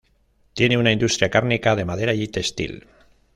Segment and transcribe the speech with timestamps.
[0.55, 2.87] Tiene industria cárnica, de madera y textil.